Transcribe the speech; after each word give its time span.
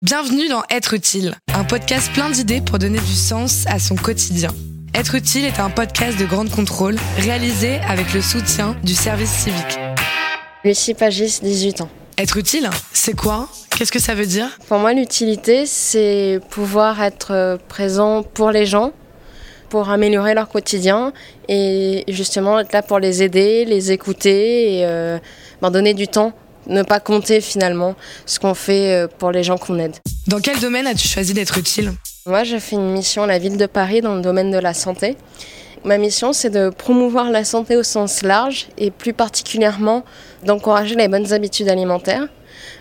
Bienvenue 0.00 0.48
dans 0.48 0.62
Être 0.70 0.94
utile, 0.94 1.34
un 1.54 1.64
podcast 1.64 2.12
plein 2.12 2.30
d'idées 2.30 2.60
pour 2.60 2.78
donner 2.78 3.00
du 3.00 3.14
sens 3.14 3.64
à 3.66 3.80
son 3.80 3.96
quotidien. 3.96 4.50
Être 4.94 5.16
utile 5.16 5.44
est 5.44 5.58
un 5.58 5.70
podcast 5.70 6.16
de 6.20 6.24
grande 6.24 6.50
contrôle 6.50 6.94
réalisé 7.16 7.80
avec 7.88 8.14
le 8.14 8.22
soutien 8.22 8.76
du 8.84 8.94
service 8.94 9.32
civique. 9.32 9.76
Lucie 10.62 10.94
Pagis, 10.94 11.40
18 11.42 11.80
ans. 11.80 11.88
Être 12.16 12.36
utile, 12.36 12.70
c'est 12.92 13.16
quoi? 13.16 13.48
Qu'est-ce 13.76 13.90
que 13.90 13.98
ça 13.98 14.14
veut 14.14 14.26
dire? 14.26 14.56
Pour 14.68 14.78
moi, 14.78 14.92
l'utilité, 14.92 15.66
c'est 15.66 16.38
pouvoir 16.48 17.02
être 17.02 17.58
présent 17.66 18.22
pour 18.22 18.52
les 18.52 18.66
gens, 18.66 18.92
pour 19.68 19.90
améliorer 19.90 20.32
leur 20.34 20.48
quotidien 20.48 21.12
et 21.48 22.04
justement 22.06 22.60
être 22.60 22.72
là 22.72 22.82
pour 22.82 23.00
les 23.00 23.24
aider, 23.24 23.64
les 23.64 23.90
écouter 23.90 24.78
et 24.78 24.86
euh, 24.86 25.18
leur 25.60 25.72
donner 25.72 25.92
du 25.92 26.06
temps 26.06 26.34
ne 26.68 26.82
pas 26.82 27.00
compter 27.00 27.40
finalement 27.40 27.94
ce 28.26 28.38
qu'on 28.38 28.54
fait 28.54 28.92
euh, 28.92 29.08
pour 29.08 29.30
les 29.30 29.42
gens 29.42 29.56
qu'on 29.56 29.78
aide. 29.78 29.96
Dans 30.26 30.40
quel 30.40 30.60
domaine 30.60 30.86
as-tu 30.86 31.08
choisi 31.08 31.34
d'être 31.34 31.58
utile? 31.58 31.92
Moi, 32.26 32.44
j'ai 32.44 32.60
fait 32.60 32.76
une 32.76 32.92
mission 32.92 33.22
à 33.22 33.26
la 33.26 33.38
ville 33.38 33.56
de 33.56 33.66
Paris 33.66 34.00
dans 34.00 34.14
le 34.14 34.20
domaine 34.20 34.50
de 34.50 34.58
la 34.58 34.74
santé. 34.74 35.16
Ma 35.84 35.96
mission, 35.96 36.32
c'est 36.32 36.50
de 36.50 36.70
promouvoir 36.70 37.30
la 37.30 37.44
santé 37.44 37.76
au 37.76 37.82
sens 37.82 38.22
large 38.22 38.68
et 38.76 38.90
plus 38.90 39.12
particulièrement 39.12 40.04
d'encourager 40.44 40.94
les 40.94 41.08
bonnes 41.08 41.32
habitudes 41.32 41.68
alimentaires. 41.68 42.28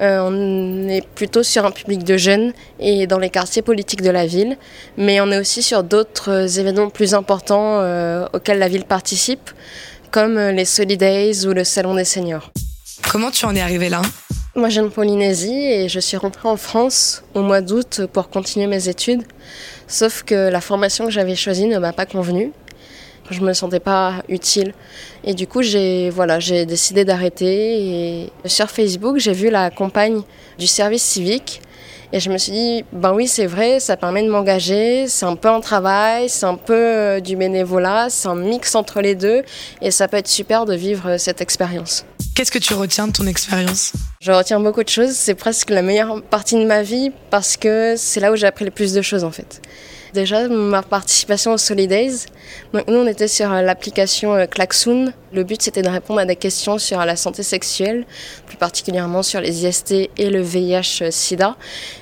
Euh, 0.00 0.20
on 0.22 0.88
est 0.88 1.06
plutôt 1.14 1.42
sur 1.42 1.64
un 1.64 1.70
public 1.70 2.04
de 2.04 2.16
jeunes 2.16 2.52
et 2.78 3.06
dans 3.06 3.18
les 3.18 3.30
quartiers 3.30 3.62
politiques 3.62 4.02
de 4.02 4.10
la 4.10 4.26
ville, 4.26 4.56
mais 4.96 5.20
on 5.20 5.30
est 5.30 5.38
aussi 5.38 5.62
sur 5.62 5.82
d'autres 5.82 6.58
événements 6.58 6.90
plus 6.90 7.14
importants 7.14 7.80
euh, 7.80 8.26
auxquels 8.32 8.58
la 8.58 8.68
ville 8.68 8.84
participe, 8.84 9.50
comme 10.10 10.38
les 10.38 10.64
Solidays 10.64 11.46
ou 11.46 11.52
le 11.52 11.64
Salon 11.64 11.94
des 11.94 12.04
seniors. 12.04 12.50
Comment 13.10 13.32
tu 13.32 13.44
en 13.44 13.56
es 13.56 13.60
arrivé 13.60 13.88
là? 13.88 14.02
Moi, 14.54 14.68
je 14.68 14.74
viens 14.74 14.84
de 14.84 14.88
Polynésie 14.88 15.64
et 15.64 15.88
je 15.88 15.98
suis 15.98 16.16
rentrée 16.16 16.48
en 16.48 16.56
France 16.56 17.24
au 17.34 17.40
mois 17.40 17.60
d'août 17.60 18.02
pour 18.12 18.30
continuer 18.30 18.68
mes 18.68 18.88
études. 18.88 19.24
Sauf 19.88 20.22
que 20.22 20.48
la 20.48 20.60
formation 20.60 21.06
que 21.06 21.10
j'avais 21.10 21.34
choisie 21.34 21.66
ne 21.66 21.80
m'a 21.80 21.92
pas 21.92 22.06
convenu. 22.06 22.52
Je 23.28 23.40
me 23.40 23.52
sentais 23.52 23.80
pas 23.80 24.22
utile. 24.28 24.74
Et 25.24 25.34
du 25.34 25.48
coup, 25.48 25.60
j'ai 25.60 26.08
voilà, 26.10 26.38
j'ai 26.38 26.66
décidé 26.66 27.04
d'arrêter. 27.04 27.80
Et 27.80 28.32
sur 28.44 28.70
Facebook, 28.70 29.18
j'ai 29.18 29.32
vu 29.32 29.50
la 29.50 29.70
campagne 29.70 30.22
du 30.56 30.68
service 30.68 31.02
civique. 31.02 31.62
Et 32.12 32.20
je 32.20 32.30
me 32.30 32.38
suis 32.38 32.52
dit, 32.52 32.84
ben 32.92 33.12
oui, 33.12 33.26
c'est 33.26 33.46
vrai, 33.46 33.80
ça 33.80 33.96
permet 33.96 34.22
de 34.22 34.30
m'engager, 34.30 35.08
c'est 35.08 35.26
un 35.26 35.34
peu 35.34 35.48
un 35.48 35.60
travail, 35.60 36.28
c'est 36.28 36.46
un 36.46 36.56
peu 36.56 36.74
euh, 36.74 37.20
du 37.20 37.34
bénévolat, 37.34 38.06
c'est 38.08 38.28
un 38.28 38.36
mix 38.36 38.76
entre 38.76 39.00
les 39.00 39.14
deux, 39.14 39.42
et 39.80 39.92
ça 39.92 40.08
peut 40.08 40.16
être 40.16 40.26
super 40.26 40.64
de 40.64 40.74
vivre 40.74 41.18
cette 41.18 41.40
expérience. 41.40 42.04
Qu'est-ce 42.34 42.52
que 42.52 42.58
tu 42.58 42.74
retiens 42.74 43.08
de 43.08 43.12
ton 43.12 43.26
expérience? 43.26 43.92
Je 44.20 44.32
retiens 44.32 44.60
beaucoup 44.60 44.82
de 44.82 44.88
choses. 44.88 45.10
C'est 45.10 45.34
presque 45.34 45.70
la 45.70 45.82
meilleure 45.82 46.22
partie 46.22 46.54
de 46.54 46.64
ma 46.64 46.82
vie 46.82 47.10
parce 47.30 47.56
que 47.56 47.94
c'est 47.96 48.20
là 48.20 48.32
où 48.32 48.36
j'ai 48.36 48.46
appris 48.46 48.64
le 48.64 48.70
plus 48.70 48.92
de 48.92 49.02
choses 49.02 49.24
en 49.24 49.30
fait. 49.30 49.60
Déjà, 50.12 50.48
ma 50.48 50.82
participation 50.82 51.52
au 51.52 51.56
Solidays. 51.56 52.26
nous, 52.72 52.82
on 52.88 53.06
était 53.06 53.28
sur 53.28 53.52
euh, 53.52 53.62
l'application 53.62 54.34
euh, 54.34 54.46
Klaxoon. 54.46 55.12
Le 55.32 55.44
but, 55.44 55.62
c'était 55.62 55.82
de 55.82 55.88
répondre 55.88 56.18
à 56.18 56.24
des 56.24 56.34
questions 56.34 56.78
sur 56.78 56.98
la 57.04 57.14
santé 57.14 57.44
sexuelle, 57.44 58.04
plus 58.46 58.56
particulièrement 58.56 59.22
sur 59.22 59.40
les 59.40 59.64
IST 59.64 60.10
et 60.18 60.30
le 60.30 60.40
VIH-Sida. 60.40 61.56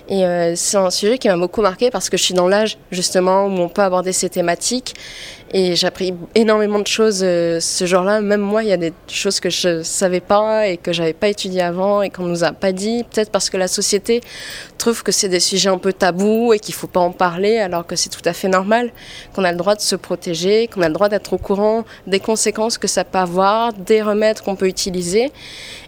Et 0.08 0.24
euh, 0.24 0.54
c'est 0.56 0.78
un 0.78 0.88
sujet 0.88 1.18
qui 1.18 1.28
m'a 1.28 1.36
beaucoup 1.36 1.60
marqué 1.60 1.90
parce 1.90 2.08
que 2.08 2.16
je 2.16 2.22
suis 2.22 2.34
dans 2.34 2.48
l'âge, 2.48 2.78
justement, 2.90 3.44
où 3.44 3.50
on 3.50 3.68
peut 3.68 3.82
aborder 3.82 4.12
ces 4.12 4.30
thématiques. 4.30 4.94
Et 5.52 5.76
j'ai 5.76 5.86
appris 5.86 6.14
énormément 6.34 6.78
de 6.78 6.86
choses 6.86 7.20
ce 7.20 7.84
jour-là. 7.86 8.20
Même 8.20 8.42
moi, 8.42 8.62
il 8.62 8.68
y 8.68 8.72
a 8.72 8.76
des 8.76 8.92
choses 9.08 9.40
que 9.40 9.48
je 9.48 9.82
savais 9.82 10.20
pas 10.20 10.66
et 10.66 10.76
que 10.76 10.92
j'avais 10.92 11.14
pas 11.14 11.28
étudiées 11.28 11.62
avant 11.62 12.02
et 12.02 12.10
qu'on 12.10 12.24
nous 12.24 12.44
a 12.44 12.52
pas 12.52 12.72
dit. 12.72 13.02
Peut-être 13.04 13.30
parce 13.30 13.48
que 13.48 13.56
la 13.56 13.68
société 13.68 14.20
trouve 14.76 15.02
que 15.02 15.10
c'est 15.10 15.30
des 15.30 15.40
sujets 15.40 15.70
un 15.70 15.78
peu 15.78 15.94
tabous 15.94 16.52
et 16.52 16.58
qu'il 16.58 16.74
faut 16.74 16.86
pas 16.86 17.00
en 17.00 17.12
parler, 17.12 17.58
alors 17.58 17.86
que 17.86 17.96
c'est 17.98 18.08
tout 18.08 18.22
à 18.24 18.32
fait 18.32 18.48
normal, 18.48 18.90
qu'on 19.34 19.44
a 19.44 19.52
le 19.52 19.58
droit 19.58 19.74
de 19.74 19.80
se 19.80 19.96
protéger, 19.96 20.68
qu'on 20.68 20.82
a 20.82 20.88
le 20.88 20.94
droit 20.94 21.08
d'être 21.08 21.32
au 21.32 21.38
courant 21.38 21.84
des 22.06 22.20
conséquences 22.20 22.78
que 22.78 22.88
ça 22.88 23.04
peut 23.04 23.18
avoir, 23.18 23.72
des 23.72 24.00
remèdes 24.02 24.40
qu'on 24.40 24.56
peut 24.56 24.68
utiliser. 24.68 25.32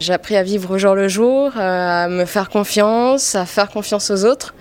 J'ai 0.00 0.12
appris 0.12 0.36
à 0.36 0.42
vivre 0.42 0.74
au 0.74 0.78
jour 0.78 0.94
le 0.94 1.08
jour, 1.08 1.52
à 1.56 2.08
me 2.08 2.24
faire 2.24 2.50
confiance, 2.50 3.34
à 3.34 3.46
faire 3.46 3.70
confiance 3.70 4.10
aux 4.10 4.24
autres, 4.24 4.54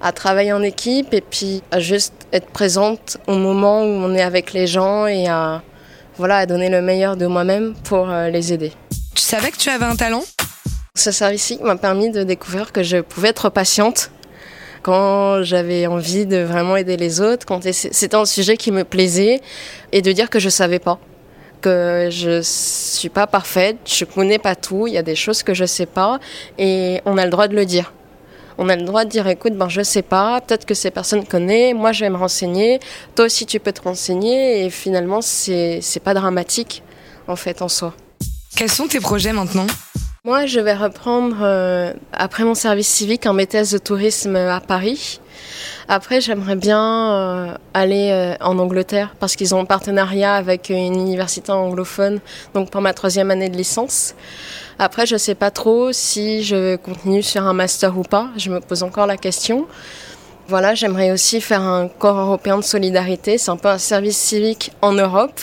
à 0.00 0.12
travailler 0.12 0.52
en 0.52 0.62
équipe 0.62 1.12
et 1.12 1.20
puis 1.20 1.62
à 1.70 1.80
juste 1.80 2.14
être 2.32 2.48
présente 2.48 3.18
au 3.26 3.34
moment 3.34 3.82
où 3.82 3.88
on 3.88 4.14
est 4.14 4.22
avec 4.22 4.52
les 4.52 4.66
gens 4.66 5.06
et 5.06 5.28
à, 5.28 5.62
voilà, 6.16 6.38
à 6.38 6.46
donner 6.46 6.68
le 6.68 6.82
meilleur 6.82 7.16
de 7.16 7.26
moi-même 7.26 7.74
pour 7.84 8.10
euh, 8.10 8.28
les 8.28 8.52
aider. 8.52 8.72
Tu 9.14 9.22
savais 9.22 9.50
que 9.50 9.58
tu 9.58 9.68
avais 9.68 9.84
un 9.84 9.96
talent? 9.96 10.22
Ce 10.94 11.10
service-ci 11.10 11.58
m'a 11.62 11.76
permis 11.76 12.10
de 12.10 12.22
découvrir 12.22 12.70
que 12.72 12.82
je 12.82 12.98
pouvais 12.98 13.28
être 13.28 13.48
patiente 13.48 14.10
quand 14.82 15.42
j'avais 15.42 15.86
envie 15.86 16.26
de 16.26 16.38
vraiment 16.38 16.76
aider 16.76 16.96
les 16.96 17.20
autres, 17.20 17.46
quand 17.46 17.60
c'était 17.72 18.16
un 18.16 18.24
sujet 18.24 18.56
qui 18.56 18.72
me 18.72 18.84
plaisait, 18.84 19.40
et 19.92 20.02
de 20.02 20.12
dire 20.12 20.28
que 20.28 20.38
je 20.38 20.48
savais 20.48 20.78
pas, 20.78 20.98
que 21.60 22.08
je 22.10 22.40
suis 22.42 23.08
pas 23.08 23.26
parfaite, 23.26 23.76
je 23.86 24.04
connais 24.04 24.38
pas 24.38 24.56
tout, 24.56 24.86
il 24.86 24.94
y 24.94 24.98
a 24.98 25.02
des 25.02 25.14
choses 25.14 25.42
que 25.42 25.54
je 25.54 25.64
sais 25.64 25.86
pas, 25.86 26.18
et 26.58 27.00
on 27.04 27.16
a 27.16 27.24
le 27.24 27.30
droit 27.30 27.48
de 27.48 27.54
le 27.54 27.64
dire. 27.64 27.92
On 28.58 28.68
a 28.68 28.76
le 28.76 28.82
droit 28.82 29.04
de 29.04 29.10
dire, 29.10 29.26
écoute, 29.28 29.54
ben 29.54 29.68
je 29.68 29.82
sais 29.82 30.02
pas, 30.02 30.40
peut-être 30.40 30.66
que 30.66 30.74
ces 30.74 30.90
personnes 30.90 31.24
connaissent, 31.24 31.74
moi 31.74 31.92
je 31.92 32.04
vais 32.04 32.10
me 32.10 32.18
renseigner, 32.18 32.80
toi 33.14 33.24
aussi 33.26 33.46
tu 33.46 33.58
peux 33.60 33.72
te 33.72 33.82
renseigner, 33.82 34.64
et 34.64 34.70
finalement 34.70 35.22
c'est 35.22 36.02
pas 36.04 36.14
dramatique 36.14 36.82
en 37.28 37.36
fait 37.36 37.62
en 37.62 37.68
soi. 37.68 37.94
Quels 38.56 38.70
sont 38.70 38.88
tes 38.88 39.00
projets 39.00 39.32
maintenant? 39.32 39.66
Moi, 40.24 40.46
je 40.46 40.60
vais 40.60 40.74
reprendre, 40.74 41.38
euh, 41.42 41.92
après 42.12 42.44
mon 42.44 42.54
service 42.54 42.86
civique, 42.86 43.26
en 43.26 43.32
maîtresse 43.32 43.72
de 43.72 43.78
tourisme 43.78 44.36
à 44.36 44.60
Paris. 44.60 45.18
Après, 45.88 46.20
j'aimerais 46.20 46.54
bien 46.54 47.12
euh, 47.12 47.54
aller 47.74 48.10
euh, 48.12 48.36
en 48.40 48.56
Angleterre 48.60 49.16
parce 49.18 49.34
qu'ils 49.34 49.52
ont 49.52 49.58
un 49.58 49.64
partenariat 49.64 50.36
avec 50.36 50.68
une 50.68 50.94
université 50.94 51.50
anglophone, 51.50 52.20
donc 52.54 52.70
pour 52.70 52.80
ma 52.80 52.94
troisième 52.94 53.32
année 53.32 53.48
de 53.48 53.56
licence. 53.56 54.14
Après, 54.78 55.06
je 55.06 55.14
ne 55.14 55.18
sais 55.18 55.34
pas 55.34 55.50
trop 55.50 55.92
si 55.92 56.44
je 56.44 56.76
continue 56.76 57.24
sur 57.24 57.42
un 57.42 57.52
master 57.52 57.98
ou 57.98 58.04
pas. 58.04 58.28
Je 58.36 58.48
me 58.50 58.60
pose 58.60 58.84
encore 58.84 59.08
la 59.08 59.16
question. 59.16 59.66
Voilà, 60.46 60.76
j'aimerais 60.76 61.10
aussi 61.10 61.40
faire 61.40 61.62
un 61.62 61.88
corps 61.88 62.18
européen 62.18 62.58
de 62.58 62.64
solidarité. 62.64 63.38
C'est 63.38 63.50
un 63.50 63.56
peu 63.56 63.70
un 63.70 63.78
service 63.78 64.18
civique 64.18 64.70
en 64.82 64.92
Europe 64.92 65.40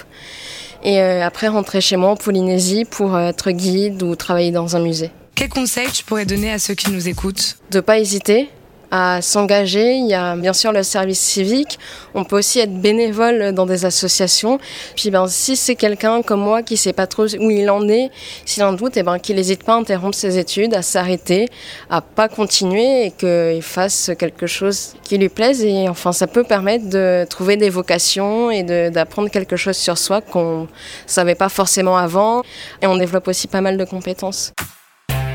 et 0.83 1.01
euh, 1.01 1.25
après 1.25 1.47
rentrer 1.47 1.81
chez 1.81 1.97
moi 1.97 2.09
en 2.09 2.15
Polynésie 2.15 2.85
pour 2.85 3.17
être 3.17 3.51
guide 3.51 4.03
ou 4.03 4.15
travailler 4.15 4.51
dans 4.51 4.75
un 4.75 4.79
musée. 4.79 5.11
Quel 5.35 5.49
conseil 5.49 5.87
tu 5.91 6.03
pourrais 6.03 6.25
donner 6.25 6.51
à 6.51 6.59
ceux 6.59 6.73
qui 6.73 6.91
nous 6.91 7.07
écoutent? 7.07 7.57
De 7.71 7.79
pas 7.79 7.99
hésiter, 7.99 8.49
à 8.91 9.21
s'engager. 9.21 9.95
Il 9.95 10.07
y 10.07 10.13
a 10.13 10.35
bien 10.35 10.53
sûr 10.53 10.71
le 10.71 10.83
service 10.83 11.19
civique. 11.19 11.79
On 12.13 12.23
peut 12.23 12.37
aussi 12.37 12.59
être 12.59 12.73
bénévole 12.73 13.51
dans 13.53 13.65
des 13.65 13.85
associations. 13.85 14.59
Puis 14.95 15.11
ben, 15.11 15.27
si 15.27 15.55
c'est 15.55 15.75
quelqu'un 15.75 16.21
comme 16.21 16.41
moi 16.41 16.63
qui 16.63 16.77
sait 16.77 16.93
pas 16.93 17.07
trop 17.07 17.25
où 17.25 17.51
il 17.51 17.69
en 17.69 17.87
est, 17.87 18.09
s'il 18.45 18.63
en 18.63 18.73
doute, 18.73 18.97
et 18.97 19.01
eh 19.01 19.03
ben, 19.03 19.19
qu'il 19.19 19.35
n'hésite 19.35 19.63
pas 19.63 19.73
à 19.73 19.77
interrompre 19.77 20.15
ses 20.15 20.37
études, 20.37 20.73
à 20.73 20.81
s'arrêter, 20.81 21.49
à 21.89 22.01
pas 22.01 22.27
continuer 22.27 23.05
et 23.05 23.11
qu'il 23.11 23.61
fasse 23.61 24.11
quelque 24.17 24.47
chose 24.47 24.95
qui 25.03 25.17
lui 25.17 25.29
plaise. 25.29 25.63
Et 25.63 25.87
enfin, 25.89 26.11
ça 26.11 26.27
peut 26.27 26.43
permettre 26.43 26.89
de 26.89 27.25
trouver 27.29 27.57
des 27.57 27.69
vocations 27.69 28.51
et 28.51 28.63
d'apprendre 28.63 29.29
quelque 29.29 29.55
chose 29.55 29.77
sur 29.77 29.97
soi 29.97 30.21
qu'on 30.21 30.67
savait 31.05 31.35
pas 31.35 31.49
forcément 31.49 31.97
avant. 31.97 32.43
Et 32.81 32.87
on 32.87 32.97
développe 32.97 33.27
aussi 33.27 33.47
pas 33.47 33.61
mal 33.61 33.77
de 33.77 33.85
compétences. 33.85 34.53